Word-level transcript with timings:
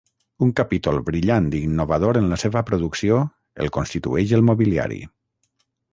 Un 0.43 0.51
capítol 0.59 0.95
brillant 1.09 1.49
i 1.57 1.59
innovador 1.67 2.19
en 2.21 2.31
la 2.33 2.39
seva 2.45 2.63
producció 2.71 3.19
el 3.67 3.73
constitueix 3.79 4.35
el 4.39 4.45
mobiliari. 4.49 4.99